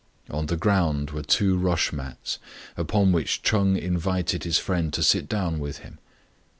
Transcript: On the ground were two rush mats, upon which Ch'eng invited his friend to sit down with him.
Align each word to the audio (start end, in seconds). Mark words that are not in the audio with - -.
On 0.31 0.47
the 0.47 0.57
ground 0.57 1.11
were 1.11 1.21
two 1.21 1.55
rush 1.59 1.93
mats, 1.93 2.39
upon 2.75 3.11
which 3.11 3.43
Ch'eng 3.43 3.77
invited 3.77 4.45
his 4.45 4.57
friend 4.57 4.91
to 4.93 5.03
sit 5.03 5.29
down 5.29 5.59
with 5.59 5.77
him. 5.85 5.99